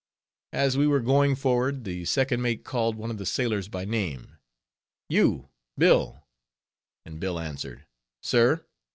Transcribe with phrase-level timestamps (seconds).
[0.53, 4.39] As we were going forward, the second mate called one of the sailors by name:
[5.09, 6.25] "You, Bill?"
[7.05, 7.85] and Bill answered,
[8.23, 8.65] "Sir?"